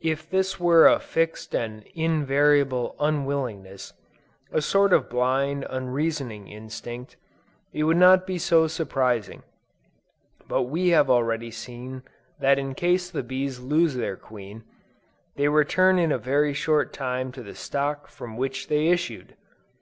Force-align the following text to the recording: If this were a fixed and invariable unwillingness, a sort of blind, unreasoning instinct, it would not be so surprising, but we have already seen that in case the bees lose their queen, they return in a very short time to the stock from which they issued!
If 0.00 0.30
this 0.30 0.58
were 0.58 0.86
a 0.88 0.98
fixed 0.98 1.54
and 1.54 1.82
invariable 1.94 2.96
unwillingness, 2.98 3.92
a 4.50 4.62
sort 4.62 4.94
of 4.94 5.10
blind, 5.10 5.66
unreasoning 5.68 6.48
instinct, 6.48 7.18
it 7.74 7.82
would 7.82 7.98
not 7.98 8.26
be 8.26 8.38
so 8.38 8.66
surprising, 8.66 9.42
but 10.48 10.62
we 10.62 10.88
have 10.88 11.10
already 11.10 11.50
seen 11.50 12.02
that 12.40 12.58
in 12.58 12.74
case 12.74 13.10
the 13.10 13.22
bees 13.22 13.60
lose 13.60 13.94
their 13.94 14.16
queen, 14.16 14.64
they 15.36 15.48
return 15.48 15.98
in 15.98 16.10
a 16.12 16.16
very 16.16 16.54
short 16.54 16.94
time 16.94 17.30
to 17.32 17.42
the 17.42 17.54
stock 17.54 18.08
from 18.08 18.38
which 18.38 18.68
they 18.68 18.86
issued! 18.88 19.36